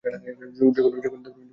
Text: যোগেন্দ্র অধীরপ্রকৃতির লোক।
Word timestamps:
যোগেন্দ্র 0.57 0.87
অধীরপ্রকৃতির 0.87 1.33
লোক। 1.33 1.47